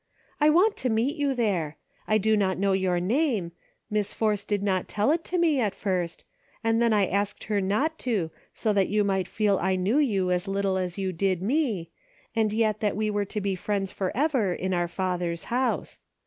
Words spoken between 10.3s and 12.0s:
as little as you did me,